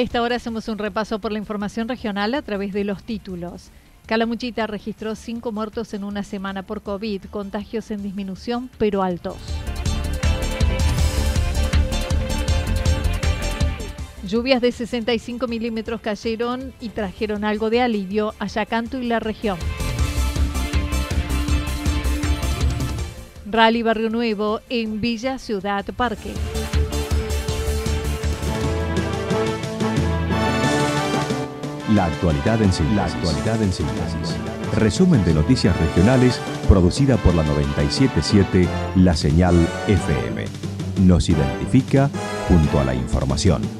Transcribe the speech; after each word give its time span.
Esta 0.00 0.22
hora 0.22 0.36
hacemos 0.36 0.66
un 0.68 0.78
repaso 0.78 1.18
por 1.18 1.30
la 1.30 1.36
información 1.36 1.86
regional 1.86 2.32
a 2.32 2.40
través 2.40 2.72
de 2.72 2.84
los 2.84 3.02
títulos. 3.02 3.68
Calamuchita 4.06 4.66
registró 4.66 5.14
cinco 5.14 5.52
muertos 5.52 5.92
en 5.92 6.04
una 6.04 6.22
semana 6.22 6.62
por 6.62 6.80
COVID, 6.80 7.24
contagios 7.24 7.90
en 7.90 8.02
disminución 8.02 8.70
pero 8.78 9.02
altos. 9.02 9.36
Lluvias 14.26 14.62
de 14.62 14.72
65 14.72 15.46
milímetros 15.46 16.00
cayeron 16.00 16.72
y 16.80 16.88
trajeron 16.88 17.44
algo 17.44 17.68
de 17.68 17.82
alivio 17.82 18.32
a 18.38 18.46
Yacanto 18.46 18.98
y 19.02 19.06
la 19.06 19.20
región. 19.20 19.58
Rally 23.44 23.82
Barrio 23.82 24.08
Nuevo 24.08 24.62
en 24.70 25.02
Villa 25.02 25.38
Ciudad 25.38 25.84
Parque. 25.94 26.32
La 31.94 32.04
actualidad 32.04 32.62
en 32.62 32.72
síntesis. 32.72 32.96
La 32.96 33.04
actualidad 33.06 33.62
en 33.62 33.72
síntesis. 33.72 34.36
Resumen 34.76 35.24
de 35.24 35.34
noticias 35.34 35.76
regionales 35.76 36.40
producida 36.68 37.16
por 37.16 37.34
la 37.34 37.42
977 37.42 38.68
La 38.96 39.16
Señal 39.16 39.56
FM. 39.88 40.44
Nos 41.04 41.28
identifica 41.28 42.08
junto 42.48 42.78
a 42.78 42.84
la 42.84 42.94
información. 42.94 43.79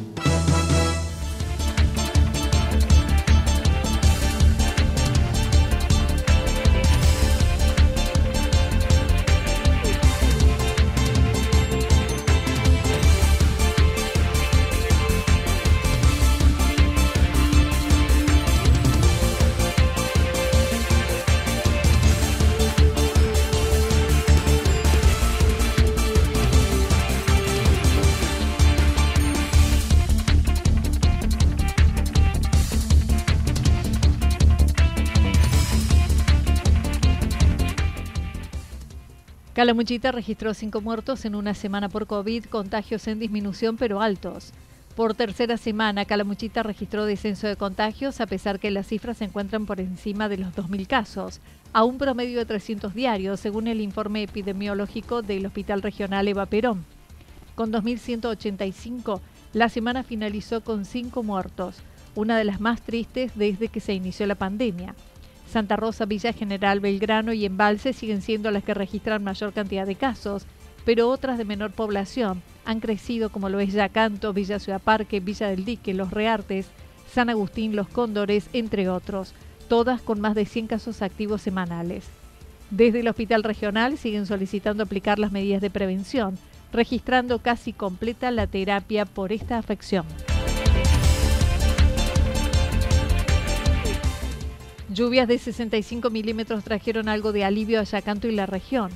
Calamuchita 39.61 40.11
registró 40.11 40.55
cinco 40.55 40.81
muertos 40.81 41.27
en 41.27 41.35
una 41.35 41.53
semana 41.53 41.91
por 41.91 42.07
COVID, 42.07 42.47
contagios 42.47 43.07
en 43.09 43.19
disminución 43.19 43.77
pero 43.77 44.01
altos. 44.01 44.55
Por 44.97 45.13
tercera 45.13 45.59
semana, 45.59 46.07
Calamuchita 46.07 46.63
registró 46.63 47.05
descenso 47.05 47.47
de 47.47 47.57
contagios 47.57 48.23
a 48.23 48.27
pesar 48.27 48.59
que 48.59 48.71
las 48.71 48.87
cifras 48.87 49.19
se 49.19 49.27
encuentran 49.27 49.67
por 49.67 49.79
encima 49.79 50.31
de 50.31 50.39
los 50.39 50.55
2.000 50.55 50.87
casos, 50.87 51.41
a 51.75 51.85
un 51.85 51.99
promedio 51.99 52.39
de 52.39 52.47
300 52.47 52.95
diarios, 52.95 53.39
según 53.39 53.67
el 53.67 53.83
informe 53.83 54.23
epidemiológico 54.23 55.21
del 55.21 55.45
Hospital 55.45 55.83
Regional 55.83 56.27
Eva 56.27 56.47
Perón. 56.47 56.87
Con 57.55 57.71
2.185, 57.71 59.21
la 59.53 59.69
semana 59.69 60.05
finalizó 60.05 60.63
con 60.63 60.87
cinco 60.87 61.23
muertos, 61.23 61.77
una 62.15 62.39
de 62.39 62.45
las 62.45 62.63
más 62.63 62.81
tristes 62.81 63.33
desde 63.35 63.69
que 63.69 63.81
se 63.81 63.93
inició 63.93 64.27
la 64.27 64.37
pandemia. 64.37 64.95
Santa 65.51 65.77
Rosa, 65.77 66.07
Villa 66.07 66.33
General, 66.33 66.81
Belgrano 66.81 67.33
y 67.33 67.45
Embalse 67.45 67.93
siguen 67.93 68.23
siendo 68.23 68.51
las 68.51 68.65
que 68.65 68.73
registran 68.73 69.23
mayor 69.23 69.53
cantidad 69.53 69.87
de 69.87 69.97
casos, 69.97 70.47
pero 70.85 71.09
otras 71.09 71.39
de 71.39 71.45
menor 71.45 71.73
población 71.73 72.43
han 72.65 72.81
crecido 72.81 73.31
como 73.31 73.49
lo 73.49 73.61
es 73.61 73.73
Yacanto, 73.73 74.33
Villa 74.33 74.59
Ciudad 74.59 74.81
Parque, 74.81 75.21
Villa 75.21 75.49
del 75.49 75.65
Dique, 75.65 75.93
Los 75.93 76.11
Reartes, 76.11 76.67
San 77.13 77.29
Agustín, 77.29 77.77
Los 77.77 77.89
Cóndores, 77.89 78.49
entre 78.53 78.89
otros, 78.89 79.35
todas 79.69 80.01
con 80.01 80.21
más 80.21 80.35
de 80.35 80.47
100 80.47 80.69
casos 80.69 81.03
activos 81.03 81.43
semanales. 81.43 82.05
Desde 82.71 83.01
el 83.01 83.09
Hospital 83.09 83.43
Regional 83.43 83.99
siguen 83.99 84.27
solicitando 84.27 84.85
aplicar 84.85 85.19
las 85.19 85.33
medidas 85.33 85.61
de 85.61 85.71
prevención, 85.71 86.39
registrando 86.73 87.41
casi 87.41 87.73
completa 87.73 88.31
la 88.31 88.47
terapia 88.47 89.05
por 89.05 89.33
esta 89.33 89.59
afección. 89.59 90.07
Lluvias 94.93 95.29
de 95.29 95.39
65 95.39 96.11
milímetros 96.11 96.65
trajeron 96.65 97.09
algo 97.09 97.31
de 97.31 97.45
alivio 97.45 97.79
a 97.79 97.85
Yacanto 97.85 98.27
y 98.27 98.33
la 98.33 98.47
región. 98.47 98.91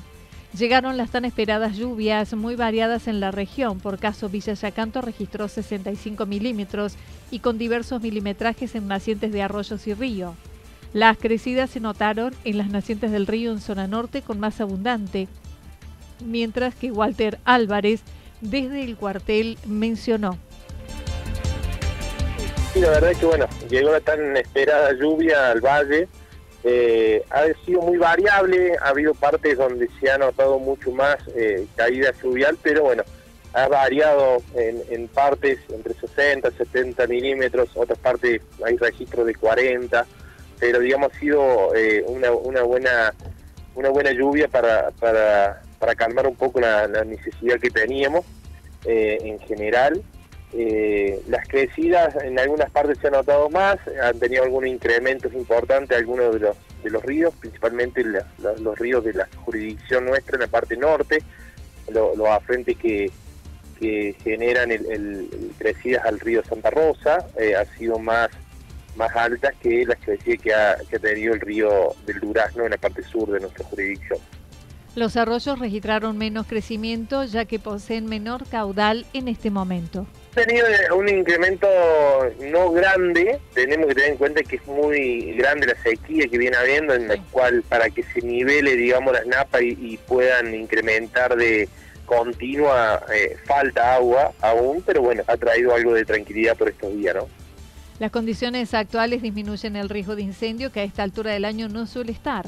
Llegaron 0.59 0.97
las 0.97 1.11
tan 1.11 1.25
esperadas 1.25 1.77
lluvias 1.77 2.35
muy 2.35 2.57
variadas 2.57 3.07
en 3.07 3.21
la 3.21 3.31
región. 3.31 3.79
Por 3.79 4.01
caso, 4.01 4.29
Villa 4.29 4.55
Yacanto 4.55 5.03
registró 5.03 5.47
65 5.47 6.27
milímetros 6.27 6.97
y 7.31 7.39
con 7.39 7.59
diversos 7.59 8.03
milimetrajes 8.03 8.75
en 8.75 8.89
nacientes 8.89 9.33
de 9.33 9.43
arroyos 9.43 9.87
y 9.87 9.95
río. 9.95 10.35
Las 10.93 11.17
crecidas 11.17 11.71
se 11.71 11.79
notaron 11.79 12.35
en 12.45 12.59
las 12.59 12.71
nacientes 12.71 13.13
del 13.13 13.29
río 13.29 13.53
en 13.53 13.61
zona 13.61 13.87
norte 13.87 14.23
con 14.23 14.41
más 14.41 14.61
abundante, 14.61 15.29
mientras 16.25 16.75
que 16.75 16.91
Walter 16.91 17.39
Álvarez 17.45 18.03
desde 18.41 18.83
el 18.83 18.97
cuartel 18.97 19.59
mencionó. 19.65 20.39
Sí, 22.75 22.81
la 22.81 22.91
verdad 22.91 23.13
es 23.13 23.19
que 23.19 23.27
bueno, 23.27 23.47
llegó 23.71 23.93
la 23.93 24.01
tan 24.01 24.37
esperada 24.37 24.93
lluvia 24.95 25.53
al 25.53 25.61
valle. 25.61 26.09
Eh, 26.65 27.23
ha 27.31 27.45
sido 27.65 27.83
muy 27.83 27.99
variable, 27.99 28.73
ha 28.83 28.89
habido 28.89 29.15
partes 29.15 29.57
donde 29.57 29.89
se 30.01 30.11
ha 30.11 30.19
notado 30.19 30.59
mucho 30.59 30.91
más 30.91 31.19
eh, 31.37 31.69
caída 31.77 32.13
fluvial, 32.15 32.59
pero 32.61 32.83
bueno, 32.83 33.05
ha 33.53 33.69
variado 33.69 34.39
en, 34.57 35.07
partes 35.07 35.61
entre 35.69 35.95
60, 35.95 36.51
70 36.51 37.07
milímetros, 37.07 37.69
otras 37.75 37.99
partes 38.01 38.43
hay 38.67 38.77
registros 38.77 39.25
de 39.25 39.37
40, 39.37 40.05
pero 40.59 40.81
digamos 40.81 41.13
ha 41.13 41.21
sido 41.21 41.73
eh, 41.77 42.05
una, 42.09 42.31
buena 42.63 43.15
una 43.77 43.91
buena 43.91 44.11
lluvia 44.11 44.49
para, 44.49 44.91
para, 44.99 45.95
calmar 45.95 46.27
un 46.27 46.35
poco 46.35 46.59
la, 46.59 46.89
necesidad 47.05 47.61
que 47.61 47.71
teníamos 47.71 48.25
en 48.85 49.39
general. 49.39 50.03
Eh, 50.57 51.21
las 51.29 51.49
crecidas 51.49 52.15
en 52.23 52.39
algunas 52.39 52.71
partes 52.71 52.99
se 52.99 53.09
han 53.09 53.15
notado 53.15 53.51
más, 53.51 53.77
han 54.01 54.19
tenido 54.21 54.45
algunos 54.45 54.71
incrementos 54.71 55.33
importantes 55.33 55.99
algunos 55.99 56.33
de 56.33 56.41
los, 56.41 56.57
de 56.85 56.91
los 56.91 57.03
ríos, 57.03 57.35
principalmente 57.41 58.05
los 58.05 58.79
ríos 58.79 59.05
de 59.05 59.15
la 59.15 59.29
jurisdicción 59.45 60.05
nuestra 60.07 60.37
en 60.37 60.43
la 60.43 60.47
parte 60.47 60.77
norte, 60.77 61.23
los 61.93 62.29
afrentes 62.29 62.77
que, 62.77 63.11
generan 64.23 64.71
el, 64.71 65.53
crecidas 65.59 66.07
al 66.07 66.19
río 66.19 66.43
Santa 66.45 66.71
Rosa, 66.71 67.27
eh, 67.37 67.55
han 67.55 67.67
sido 67.77 67.99
más 67.99 68.31
más 68.97 69.15
altas 69.17 69.53
que 69.61 69.85
las 69.85 69.99
crecidas 69.99 70.83
que 70.89 70.97
ha 70.97 70.99
tenido 71.01 71.35
el 71.35 71.41
río 71.41 71.95
del 72.07 72.21
Durazno 72.21 72.65
en 72.65 72.71
la 72.71 72.79
parte 72.79 73.03
sur 73.03 73.29
de 73.31 73.41
nuestra 73.41 73.65
jurisdicción. 73.65 74.21
Los 74.95 75.17
arroyos 75.17 75.59
registraron 75.59 76.17
menos 76.17 76.47
crecimiento 76.47 77.25
ya 77.25 77.45
que 77.45 77.59
poseen 77.59 78.07
menor 78.07 78.47
caudal 78.47 79.05
en 79.13 79.27
este 79.27 79.51
momento. 79.51 80.07
Tenido 80.35 80.67
un 80.97 81.09
incremento 81.09 81.69
no 82.51 82.73
grande, 82.73 83.39
tenemos 83.55 83.87
que 83.87 83.95
tener 83.95 84.11
en 84.11 84.17
cuenta 84.17 84.43
que 84.43 84.57
es 84.57 84.67
muy 84.67 85.33
grande 85.35 85.69
la 85.69 85.81
sequía 85.81 86.27
que 86.27 86.39
viene 86.39 86.57
habiendo, 86.57 86.93
en 86.93 87.07
la 87.07 87.17
cual 87.31 87.63
para 87.69 87.89
que 87.89 88.03
se 88.03 88.21
nivele, 88.21 88.75
digamos, 88.75 89.13
las 89.13 89.27
napas 89.27 89.63
y, 89.63 89.97
puedan 90.09 90.53
incrementar 90.53 91.37
de 91.37 91.69
continua, 92.05 93.01
eh, 93.15 93.37
falta 93.45 93.95
agua 93.95 94.33
aún, 94.41 94.83
pero 94.85 95.03
bueno, 95.03 95.23
ha 95.29 95.37
traído 95.37 95.73
algo 95.73 95.95
de 95.95 96.05
tranquilidad 96.05 96.57
por 96.57 96.69
estos 96.69 96.93
días, 96.97 97.15
¿no? 97.15 97.29
Las 98.01 98.11
condiciones 98.11 98.75
actuales 98.75 99.23
disminuyen 99.23 99.77
el 99.77 99.89
riesgo 99.89 100.17
de 100.17 100.23
incendio 100.23 100.73
que 100.73 100.81
a 100.81 100.85
esta 100.85 101.05
altura 101.05 101.31
del 101.31 101.45
año 101.45 101.69
no 101.69 101.87
suele 101.87 102.11
estar. 102.11 102.47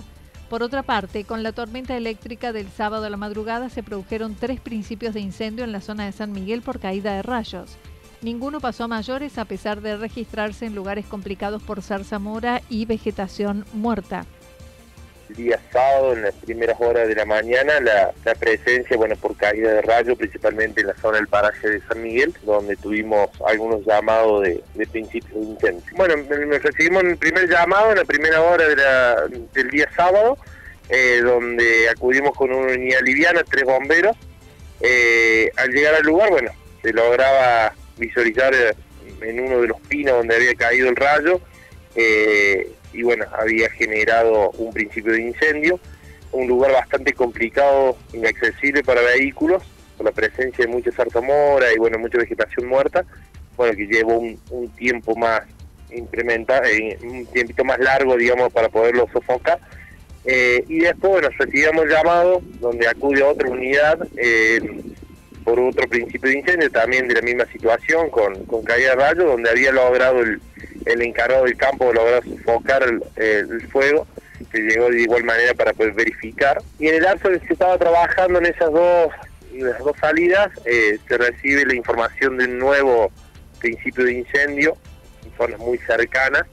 Por 0.48 0.62
otra 0.62 0.82
parte, 0.82 1.24
con 1.24 1.42
la 1.42 1.52
tormenta 1.52 1.96
eléctrica 1.96 2.52
del 2.52 2.68
sábado 2.70 3.06
a 3.06 3.10
la 3.10 3.16
madrugada 3.16 3.68
se 3.68 3.82
produjeron 3.82 4.36
tres 4.36 4.60
principios 4.60 5.14
de 5.14 5.20
incendio 5.20 5.64
en 5.64 5.72
la 5.72 5.80
zona 5.80 6.06
de 6.06 6.12
San 6.12 6.32
Miguel 6.32 6.62
por 6.62 6.78
caída 6.78 7.14
de 7.14 7.22
rayos. 7.22 7.76
Ninguno 8.22 8.60
pasó 8.60 8.84
a 8.84 8.88
mayores 8.88 9.38
a 9.38 9.44
pesar 9.44 9.80
de 9.80 9.96
registrarse 9.96 10.66
en 10.66 10.74
lugares 10.74 11.06
complicados 11.06 11.62
por 11.62 11.82
zarzamora 11.82 12.62
y 12.70 12.86
vegetación 12.86 13.64
muerta 13.72 14.24
día 15.28 15.58
sábado, 15.72 16.12
en 16.12 16.22
las 16.22 16.34
primeras 16.34 16.80
horas 16.80 17.08
de 17.08 17.14
la 17.14 17.24
mañana, 17.24 17.80
la, 17.80 18.34
presencia, 18.34 18.96
bueno, 18.96 19.16
por 19.16 19.36
caída 19.36 19.72
de 19.72 19.82
rayo, 19.82 20.16
principalmente 20.16 20.80
en 20.80 20.88
la 20.88 20.96
zona 20.96 21.18
del 21.18 21.28
paraje 21.28 21.68
de 21.68 21.80
San 21.82 22.02
Miguel, 22.02 22.34
donde 22.42 22.76
tuvimos 22.76 23.30
algunos 23.46 23.84
llamados 23.84 24.42
de, 24.42 24.62
de 24.74 24.86
principios 24.86 25.34
de 25.34 25.46
incendio. 25.52 25.82
Bueno, 25.96 26.14
recibimos 26.62 27.04
el 27.04 27.16
primer 27.16 27.48
llamado 27.48 27.90
en 27.90 27.98
la 27.98 28.04
primera 28.04 28.42
hora 28.42 28.64
del 29.26 29.70
día 29.70 29.88
sábado, 29.96 30.38
eh, 30.88 31.20
donde 31.22 31.88
acudimos 31.88 32.36
con 32.36 32.52
una 32.52 32.72
unidad 32.72 33.00
liviana, 33.02 33.42
tres 33.48 33.64
bomberos. 33.64 34.16
Eh, 34.80 35.50
al 35.56 35.70
llegar 35.70 35.94
al 35.94 36.04
lugar, 36.04 36.30
bueno, 36.30 36.50
se 36.82 36.92
lograba 36.92 37.72
visualizar 37.96 38.54
eh, 38.54 38.74
en 39.22 39.40
uno 39.40 39.60
de 39.60 39.68
los 39.68 39.80
pinos 39.82 40.18
donde 40.18 40.36
había 40.36 40.54
caído 40.54 40.88
el 40.88 40.96
rayo, 40.96 41.40
y 42.96 43.02
bueno, 43.02 43.26
había 43.38 43.68
generado 43.70 44.50
un 44.52 44.72
principio 44.72 45.12
de 45.12 45.20
incendio, 45.20 45.78
un 46.32 46.48
lugar 46.48 46.72
bastante 46.72 47.12
complicado, 47.12 47.96
inaccesible 48.14 48.82
para 48.82 49.02
vehículos, 49.02 49.62
por 49.98 50.06
la 50.06 50.12
presencia 50.12 50.64
de 50.64 50.72
mucha 50.72 50.90
zarzamora 50.92 51.72
y 51.74 51.78
bueno, 51.78 51.98
mucha 51.98 52.18
vegetación 52.18 52.66
muerta, 52.66 53.04
bueno, 53.56 53.76
que 53.76 53.86
llevó 53.86 54.18
un, 54.18 54.68
tiempo 54.76 55.14
más 55.14 55.42
incrementar, 55.90 56.66
eh, 56.66 56.98
un 57.02 57.26
tiempito 57.26 57.64
más 57.64 57.78
largo, 57.78 58.16
digamos, 58.16 58.52
para 58.52 58.70
poderlo 58.70 59.06
sofocar. 59.12 59.60
Eh, 60.24 60.64
y 60.68 60.80
después, 60.80 61.12
bueno, 61.12 61.28
recibíamos 61.38 61.86
llamado 61.86 62.40
donde 62.60 62.88
acude 62.88 63.22
otra 63.22 63.48
unidad 63.48 63.98
eh, 64.16 64.60
por 65.44 65.60
otro 65.60 65.86
principio 65.86 66.30
de 66.30 66.38
incendio, 66.38 66.70
también 66.70 67.06
de 67.08 67.14
la 67.14 67.22
misma 67.22 67.46
situación, 67.46 68.10
con, 68.10 68.44
con 68.46 68.64
caída 68.64 68.90
de 68.90 68.96
rayo, 68.96 69.24
donde 69.24 69.50
había 69.50 69.70
logrado 69.70 70.20
el, 70.20 70.40
el 70.86 71.02
encargado 71.02 71.44
del 71.44 71.56
campo 71.56 71.92
logró 71.92 72.22
sofocar 72.22 72.82
el, 73.16 73.68
fuego, 73.68 74.06
que 74.50 74.60
llegó 74.60 74.88
de 74.88 75.02
igual 75.02 75.24
manera 75.24 75.52
para 75.54 75.72
poder 75.72 75.92
verificar. 75.92 76.62
Y 76.78 76.88
en 76.88 76.94
el 76.94 77.02
lapso 77.02 77.28
que 77.28 77.40
se 77.40 77.52
estaba 77.52 77.76
trabajando 77.76 78.38
en 78.38 78.46
esas 78.46 78.70
dos, 78.72 79.12
las 79.52 79.78
dos 79.80 79.96
salidas, 80.00 80.48
eh, 80.64 80.98
se 81.06 81.18
recibe 81.18 81.66
la 81.66 81.74
información 81.74 82.38
de 82.38 82.44
un 82.44 82.58
nuevo 82.58 83.10
principio 83.58 84.04
de 84.04 84.12
incendio 84.12 84.76
en 85.24 85.36
zonas 85.36 85.58
muy 85.58 85.78
cercanas, 85.78 86.44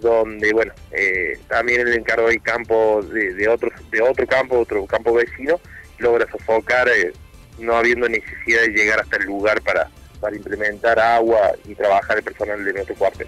donde 0.00 0.52
bueno 0.52 0.72
eh, 0.92 1.38
también 1.48 1.82
el 1.82 1.94
encargado 1.94 2.28
del 2.28 2.42
campo 2.42 3.02
de, 3.02 3.34
de, 3.34 3.48
otro 3.48 3.70
de 3.90 4.00
otro 4.00 4.26
campo 4.28 4.56
otro 4.60 4.86
campo 4.86 5.12
vecino 5.12 5.60
logra 5.98 6.24
sofocar 6.30 6.88
eh, 6.88 7.12
no 7.58 7.76
habiendo 7.76 8.08
necesidad 8.08 8.60
de 8.62 8.68
llegar 8.68 9.00
hasta 9.00 9.16
el 9.16 9.24
lugar 9.24 9.60
para 9.62 9.90
para 10.20 10.36
implementar 10.36 10.98
agua 10.98 11.52
y 11.66 11.74
trabajar 11.74 12.18
el 12.18 12.24
personal 12.24 12.64
de 12.64 12.72
nuestro 12.72 12.94
cuartel. 12.94 13.26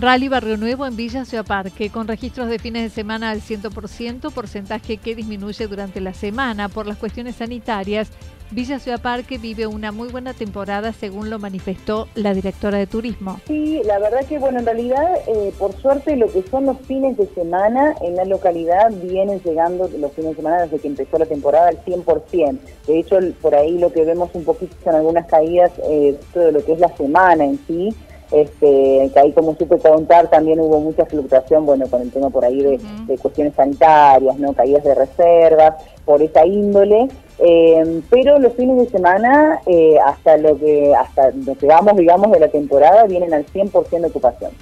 Rally 0.00 0.30
Barrio 0.30 0.56
Nuevo 0.56 0.86
en 0.86 0.96
Villa 0.96 1.26
Ciudad 1.26 1.44
Parque, 1.44 1.90
con 1.90 2.08
registros 2.08 2.48
de 2.48 2.58
fines 2.58 2.84
de 2.84 2.88
semana 2.88 3.28
al 3.28 3.42
100%, 3.42 4.32
porcentaje 4.32 4.96
que 4.96 5.14
disminuye 5.14 5.66
durante 5.66 6.00
la 6.00 6.14
semana 6.14 6.70
por 6.70 6.86
las 6.86 6.96
cuestiones 6.96 7.36
sanitarias. 7.36 8.08
Villa 8.50 8.78
Ciudad 8.78 9.02
Parque 9.02 9.36
vive 9.36 9.66
una 9.66 9.92
muy 9.92 10.08
buena 10.08 10.32
temporada, 10.32 10.94
según 10.94 11.28
lo 11.28 11.38
manifestó 11.38 12.08
la 12.14 12.32
directora 12.32 12.78
de 12.78 12.86
turismo. 12.86 13.40
Sí, 13.46 13.82
la 13.84 13.98
verdad 13.98 14.24
que, 14.26 14.38
bueno, 14.38 14.60
en 14.60 14.64
realidad, 14.64 15.06
eh, 15.26 15.52
por 15.58 15.74
suerte, 15.74 16.16
lo 16.16 16.32
que 16.32 16.44
son 16.50 16.64
los 16.64 16.78
fines 16.78 17.18
de 17.18 17.26
semana 17.34 17.94
en 18.00 18.16
la 18.16 18.24
localidad 18.24 18.90
vienen 19.02 19.42
llegando 19.42 19.86
los 19.98 20.12
fines 20.14 20.30
de 20.30 20.36
semana 20.36 20.62
desde 20.62 20.78
que 20.78 20.88
empezó 20.88 21.18
la 21.18 21.26
temporada 21.26 21.68
al 21.68 21.84
100%. 21.84 22.58
De 22.86 22.98
hecho, 22.98 23.18
por 23.42 23.54
ahí 23.54 23.78
lo 23.78 23.92
que 23.92 24.06
vemos 24.06 24.30
un 24.32 24.44
poquito 24.44 24.74
son 24.82 24.94
algunas 24.94 25.26
caídas 25.26 25.70
eh, 25.90 26.18
de 26.34 26.52
lo 26.52 26.64
que 26.64 26.72
es 26.72 26.80
la 26.80 26.96
semana 26.96 27.44
en 27.44 27.58
sí 27.66 27.94
este, 28.30 29.10
que 29.12 29.20
ahí 29.20 29.32
como 29.32 29.56
supe 29.56 29.78
contar 29.78 30.30
también 30.30 30.60
hubo 30.60 30.80
mucha 30.80 31.04
fluctuación, 31.06 31.66
bueno, 31.66 31.86
con 31.88 32.02
el 32.02 32.10
tema 32.10 32.30
por 32.30 32.44
ahí 32.44 32.62
de, 32.62 33.18
cuestiones 33.18 33.54
sanitarias, 33.54 34.38
¿no? 34.38 34.52
Caídas 34.52 34.84
de 34.84 34.94
reservas, 34.94 35.74
por 36.04 36.22
esa 36.22 36.46
índole, 36.46 37.08
eh, 37.38 38.02
pero 38.08 38.38
los 38.38 38.54
fines 38.54 38.78
de 38.78 38.88
semana, 38.88 39.60
eh, 39.66 39.96
hasta 40.04 40.36
lo 40.36 40.58
que 40.58 40.94
hasta 40.94 41.30
lo 41.30 41.56
que 41.56 41.66
vamos, 41.66 41.96
digamos, 41.96 42.30
de 42.32 42.40
la 42.40 42.48
temporada, 42.48 43.04
vienen 43.04 43.34
al 43.34 43.46
100% 43.46 44.00
de 44.00 44.06
ocupación. 44.06 44.52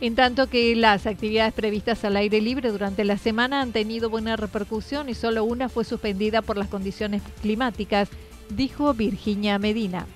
En 0.00 0.16
tanto 0.16 0.48
que 0.48 0.74
las 0.74 1.06
actividades 1.06 1.52
previstas 1.52 2.04
al 2.04 2.16
aire 2.16 2.40
libre 2.40 2.72
durante 2.72 3.04
la 3.04 3.18
semana 3.18 3.60
han 3.60 3.70
tenido 3.70 4.10
buena 4.10 4.34
repercusión 4.34 5.08
y 5.08 5.14
solo 5.14 5.44
una 5.44 5.68
fue 5.68 5.84
suspendida 5.84 6.42
por 6.42 6.56
las 6.56 6.66
condiciones 6.66 7.22
climáticas, 7.40 8.08
dijo 8.50 8.94
Virginia 8.94 9.60
Medina. 9.60 10.06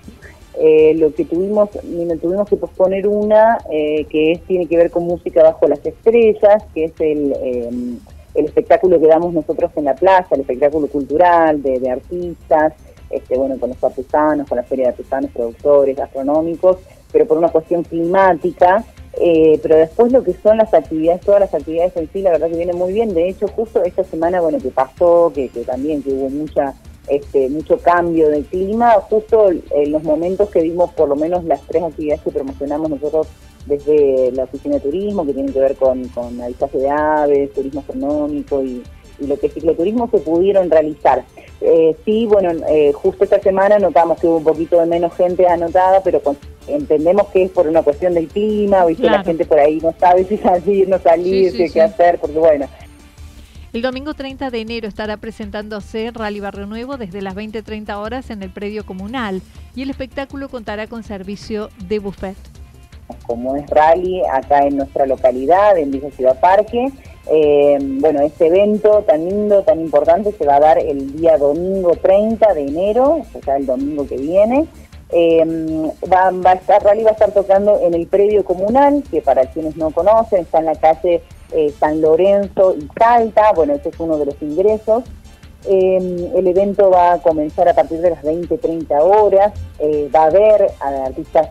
Eh, 0.59 0.95
lo 0.95 1.13
que 1.13 1.23
tuvimos, 1.25 1.69
tuvimos 1.69 2.49
que 2.49 2.55
posponer 2.55 3.07
una 3.07 3.59
eh, 3.69 4.05
que 4.05 4.41
tiene 4.47 4.65
que 4.65 4.75
ver 4.75 4.89
con 4.89 5.03
música 5.05 5.43
bajo 5.43 5.67
las 5.67 5.85
estrellas, 5.85 6.63
que 6.73 6.85
es 6.85 6.93
el, 6.99 7.31
eh, 7.33 7.69
el 8.33 8.45
espectáculo 8.45 8.99
que 8.99 9.05
damos 9.05 9.33
nosotros 9.33 9.69
en 9.75 9.85
la 9.85 9.93
plaza, 9.93 10.33
el 10.33 10.41
espectáculo 10.41 10.87
cultural 10.87 11.61
de, 11.61 11.89
artistas, 11.91 12.73
este, 13.11 13.37
bueno, 13.37 13.59
con 13.59 13.69
los 13.69 13.83
artesanos, 13.83 14.47
con 14.47 14.55
la 14.55 14.63
feria 14.63 14.85
de 14.85 14.91
artesanos, 14.91 15.29
productores, 15.31 15.95
gastronómicos, 15.95 16.77
pero 17.11 17.27
por 17.27 17.37
una 17.37 17.49
cuestión 17.49 17.83
climática. 17.83 18.83
pero 19.61 19.75
después 19.75 20.11
lo 20.11 20.23
que 20.23 20.33
son 20.33 20.57
las 20.57 20.73
actividades, 20.73 21.21
todas 21.21 21.41
las 21.41 21.53
actividades 21.53 21.95
en 21.97 22.09
sí, 22.11 22.21
la 22.21 22.31
verdad 22.31 22.49
que 22.49 22.57
vienen 22.57 22.77
muy 22.77 22.93
bien. 22.93 23.13
De 23.13 23.29
hecho, 23.29 23.47
justo 23.47 23.83
esta 23.83 24.03
semana, 24.03 24.41
bueno, 24.41 24.57
que 24.57 24.69
pasó, 24.69 25.31
que, 25.33 25.49
que 25.49 25.61
también 25.61 26.01
que 26.01 26.11
hubo 26.11 26.29
mucha 26.29 26.73
este, 27.07 27.49
mucho 27.49 27.77
cambio 27.77 28.29
de 28.29 28.43
clima, 28.43 28.91
justo 29.09 29.49
en 29.49 29.91
los 29.91 30.03
momentos 30.03 30.49
que 30.49 30.61
vimos 30.61 30.91
por 30.93 31.07
lo 31.07 31.15
menos 31.15 31.43
las 31.45 31.61
tres 31.61 31.83
actividades 31.83 32.21
que 32.21 32.31
promocionamos 32.31 32.89
nosotros 32.89 33.27
desde 33.65 34.31
la 34.31 34.43
oficina 34.43 34.75
de 34.75 34.81
turismo, 34.81 35.25
que 35.25 35.33
tienen 35.33 35.53
que 35.53 35.59
ver 35.59 35.75
con, 35.75 36.07
con 36.09 36.41
avisaje 36.41 36.77
de 36.77 36.89
aves, 36.89 37.53
turismo 37.53 37.81
astronómico 37.81 38.63
y, 38.63 38.83
lo 39.19 39.35
que 39.39 39.47
es 39.47 39.53
cicloturismo, 39.55 40.07
se 40.11 40.19
pudieron 40.19 40.69
realizar. 40.69 41.23
Eh, 41.59 41.95
sí, 42.05 42.27
bueno, 42.27 42.51
eh, 42.69 42.91
justo 42.93 43.23
esta 43.23 43.39
semana 43.39 43.79
notamos 43.79 44.19
que 44.19 44.27
hubo 44.27 44.37
un 44.37 44.43
poquito 44.43 44.79
de 44.79 44.85
menos 44.85 45.15
gente 45.15 45.47
anotada, 45.47 46.03
pero 46.03 46.21
entendemos 46.67 47.25
que 47.29 47.43
es 47.43 47.49
por 47.49 47.67
una 47.67 47.81
cuestión 47.81 48.13
del 48.13 48.27
clima, 48.27 48.85
o 48.85 48.89
la 48.91 49.23
gente 49.23 49.43
por 49.45 49.59
ahí 49.59 49.79
no 49.81 49.91
sabe 49.99 50.23
si 50.25 50.37
salir, 50.37 50.87
no 50.87 50.99
salir, 50.99 51.51
qué 51.73 51.81
hacer, 51.81 52.19
porque 52.19 52.37
bueno, 52.37 52.67
el 53.77 53.83
domingo 53.83 54.15
30 54.15 54.49
de 54.49 54.61
enero 54.61 54.87
estará 54.87 55.17
presentándose 55.17 56.09
Rally 56.11 56.39
Barrio 56.39 56.65
Nuevo 56.65 56.97
desde 56.97 57.21
las 57.21 57.35
20.30 57.35 57.95
horas 57.97 58.31
en 58.31 58.41
el 58.41 58.49
predio 58.49 58.83
comunal 58.83 59.43
y 59.75 59.83
el 59.83 59.91
espectáculo 59.91 60.49
contará 60.49 60.87
con 60.87 61.03
servicio 61.03 61.69
de 61.87 61.99
buffet. 61.99 62.35
Como 63.27 63.55
es 63.55 63.69
rally 63.69 64.23
acá 64.33 64.65
en 64.65 64.77
nuestra 64.77 65.05
localidad, 65.05 65.77
en 65.77 65.91
Villa 65.91 66.09
Ciudad 66.09 66.39
Parque, 66.39 66.91
eh, 67.29 67.77
bueno, 67.79 68.21
este 68.21 68.47
evento 68.47 69.03
tan 69.03 69.23
lindo, 69.23 69.61
tan 69.61 69.79
importante, 69.79 70.31
se 70.31 70.47
va 70.47 70.55
a 70.55 70.59
dar 70.59 70.79
el 70.79 71.15
día 71.15 71.37
domingo 71.37 71.91
30 71.91 72.55
de 72.55 72.61
enero, 72.65 73.21
o 73.31 73.41
sea, 73.43 73.57
el 73.57 73.67
domingo 73.67 74.07
que 74.07 74.17
viene. 74.17 74.65
Eh, 75.11 75.45
va, 76.11 76.29
a 76.29 76.53
estar, 76.53 76.83
Rally 76.83 77.03
va 77.03 77.11
a 77.11 77.13
estar 77.13 77.31
tocando 77.31 77.79
en 77.79 77.93
el 77.93 78.07
predio 78.07 78.43
comunal, 78.43 79.03
que 79.11 79.21
para 79.21 79.45
quienes 79.45 79.77
no 79.77 79.91
conocen, 79.91 80.41
está 80.41 80.57
en 80.57 80.65
la 80.65 80.75
calle 80.75 81.21
eh, 81.51 81.73
San 81.79 82.01
Lorenzo 82.01 82.75
y 82.77 82.87
Salta, 82.97 83.53
bueno, 83.55 83.73
ese 83.73 83.89
es 83.89 83.99
uno 83.99 84.17
de 84.17 84.25
los 84.25 84.41
ingresos. 84.41 85.03
Eh, 85.65 86.31
el 86.35 86.47
evento 86.47 86.89
va 86.89 87.13
a 87.13 87.21
comenzar 87.21 87.67
a 87.67 87.73
partir 87.73 87.99
de 87.99 88.11
las 88.11 88.23
20-30 88.23 89.01
horas. 89.01 89.53
Eh, 89.79 90.09
va 90.13 90.23
a 90.23 90.25
haber 90.25 90.67
artistas, 90.79 91.49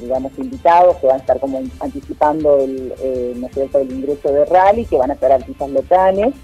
digamos, 0.00 0.32
invitados 0.38 0.96
que 0.96 1.06
van 1.06 1.16
a 1.16 1.20
estar 1.20 1.40
como 1.40 1.62
anticipando 1.80 2.58
el, 2.58 2.92
¿no 3.36 3.48
el 3.80 3.92
ingreso 3.92 4.32
de 4.32 4.44
rally, 4.46 4.84
que 4.86 4.96
van 4.96 5.10
a 5.10 5.16
ser 5.16 5.32
artistas 5.32 5.70
locales. 5.70 6.34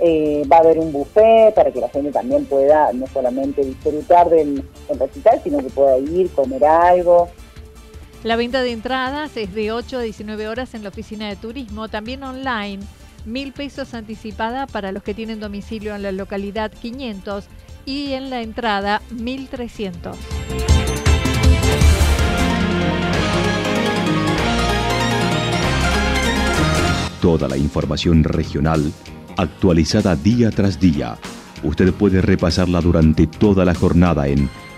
va 0.00 0.56
a 0.56 0.60
haber 0.60 0.78
un 0.78 0.92
buffet 0.92 1.54
para 1.54 1.70
que 1.70 1.80
la 1.80 1.88
gente 1.88 2.12
también 2.12 2.46
pueda 2.46 2.92
no 2.92 3.06
solamente 3.08 3.62
disfrutar 3.62 4.30
del, 4.30 4.64
del 4.88 4.98
recital, 4.98 5.40
sino 5.42 5.58
que 5.58 5.70
pueda 5.70 5.98
ir, 5.98 6.30
comer 6.30 6.64
algo. 6.64 7.28
La 8.22 8.36
venta 8.36 8.60
de 8.60 8.72
entradas 8.72 9.34
es 9.38 9.54
de 9.54 9.72
8 9.72 9.96
a 9.96 10.02
19 10.02 10.46
horas 10.46 10.74
en 10.74 10.82
la 10.82 10.90
oficina 10.90 11.26
de 11.28 11.36
turismo, 11.36 11.88
también 11.88 12.22
online. 12.22 12.80
Mil 13.24 13.52
pesos 13.52 13.94
anticipada 13.94 14.66
para 14.66 14.92
los 14.92 15.02
que 15.02 15.14
tienen 15.14 15.40
domicilio 15.40 15.94
en 15.94 16.02
la 16.02 16.12
localidad 16.12 16.70
500 16.70 17.46
y 17.86 18.12
en 18.12 18.28
la 18.28 18.42
entrada 18.42 19.00
1300. 19.10 20.18
Toda 27.22 27.48
la 27.48 27.56
información 27.56 28.22
regional 28.24 28.92
actualizada 29.38 30.14
día 30.14 30.50
tras 30.50 30.78
día. 30.78 31.16
Usted 31.62 31.94
puede 31.94 32.20
repasarla 32.20 32.82
durante 32.82 33.26
toda 33.26 33.64
la 33.64 33.74
jornada 33.74 34.28
en 34.28 34.50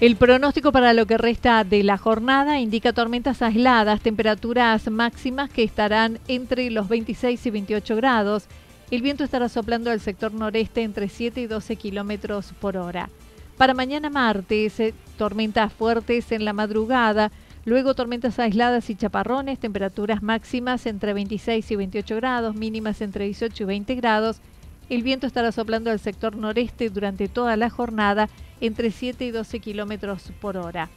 El 0.00 0.14
pronóstico 0.14 0.70
para 0.70 0.92
lo 0.92 1.06
que 1.06 1.18
resta 1.18 1.64
de 1.64 1.82
la 1.82 1.98
jornada 1.98 2.60
indica 2.60 2.92
tormentas 2.92 3.42
aisladas, 3.42 4.00
temperaturas 4.00 4.88
máximas 4.88 5.50
que 5.50 5.64
estarán 5.64 6.20
entre 6.28 6.70
los 6.70 6.88
26 6.88 7.44
y 7.44 7.50
28 7.50 7.96
grados. 7.96 8.44
El 8.92 9.02
viento 9.02 9.24
estará 9.24 9.48
soplando 9.48 9.90
al 9.90 9.98
sector 9.98 10.32
noreste 10.32 10.84
entre 10.84 11.08
7 11.08 11.40
y 11.40 11.46
12 11.48 11.74
kilómetros 11.74 12.52
por 12.60 12.76
hora. 12.76 13.10
Para 13.56 13.74
mañana 13.74 14.08
martes, 14.08 14.78
eh, 14.78 14.94
tormentas 15.16 15.72
fuertes 15.72 16.30
en 16.30 16.44
la 16.44 16.52
madrugada, 16.52 17.32
luego 17.64 17.94
tormentas 17.94 18.38
aisladas 18.38 18.90
y 18.90 18.94
chaparrones, 18.94 19.58
temperaturas 19.58 20.22
máximas 20.22 20.86
entre 20.86 21.12
26 21.12 21.68
y 21.72 21.74
28 21.74 22.14
grados, 22.14 22.54
mínimas 22.54 23.00
entre 23.00 23.24
18 23.24 23.64
y 23.64 23.66
20 23.66 23.94
grados. 23.96 24.40
El 24.88 25.02
viento 25.02 25.26
estará 25.26 25.52
soplando 25.52 25.90
al 25.90 26.00
sector 26.00 26.36
noreste 26.36 26.88
durante 26.88 27.28
toda 27.28 27.56
la 27.56 27.68
jornada 27.68 28.28
entre 28.60 28.90
7 28.90 29.26
y 29.26 29.30
12 29.30 29.60
kilómetros 29.60 30.32
por 30.40 30.56
hora. 30.56 30.88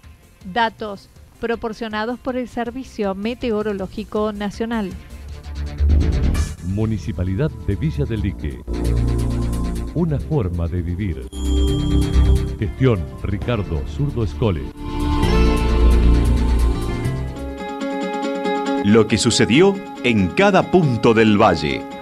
Datos 0.53 1.09
proporcionados 1.39 2.19
por 2.19 2.37
el 2.37 2.47
Servicio 2.47 3.15
Meteorológico 3.15 4.31
Nacional. 4.31 4.91
Municipalidad 6.67 7.51
de 7.67 7.75
Villa 7.75 8.05
del 8.05 8.21
Lique. 8.21 8.61
Una 9.93 10.19
forma 10.19 10.67
de 10.67 10.81
vivir. 10.81 11.27
Gestión 12.57 13.03
Ricardo 13.23 13.81
Zurdo 13.87 14.23
Escole. 14.23 14.61
Lo 18.85 19.07
que 19.07 19.17
sucedió 19.17 19.75
en 20.03 20.29
cada 20.29 20.71
punto 20.71 21.13
del 21.13 21.37
valle. 21.41 21.90